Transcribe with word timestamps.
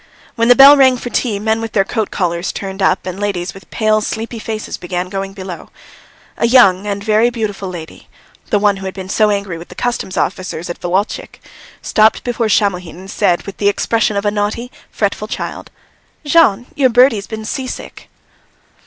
When 0.33 0.47
the 0.47 0.55
bell 0.55 0.75
rang 0.75 0.97
for 0.97 1.11
tea, 1.11 1.37
men 1.37 1.61
with 1.61 1.73
their 1.73 1.83
coat 1.85 2.09
collars 2.09 2.51
turned 2.51 2.81
up 2.81 3.05
and 3.05 3.19
ladies 3.19 3.53
with 3.53 3.69
pale, 3.69 4.01
sleepy 4.01 4.39
faces 4.39 4.75
began 4.75 5.09
going 5.09 5.33
below; 5.33 5.69
a 6.37 6.47
young 6.47 6.87
and 6.87 7.03
very 7.03 7.29
beautiful 7.29 7.69
lady, 7.69 8.07
the 8.49 8.57
one 8.57 8.77
who 8.77 8.85
had 8.87 8.95
been 8.95 9.09
so 9.09 9.29
angry 9.29 9.59
with 9.59 9.67
the 9.67 9.75
Customs 9.75 10.17
officers 10.17 10.71
at 10.71 10.79
Volotchisk, 10.81 11.39
stopped 11.83 12.23
before 12.23 12.49
Shamohin 12.49 12.97
and 12.97 13.11
said 13.11 13.43
with 13.43 13.57
the 13.57 13.69
expression 13.69 14.17
of 14.17 14.25
a 14.25 14.31
naughty, 14.31 14.71
fretful 14.89 15.27
child: 15.27 15.69
"Jean, 16.25 16.65
your 16.73 16.89
birdie's 16.89 17.27
been 17.27 17.45
sea 17.45 17.67
sick." 17.67 18.09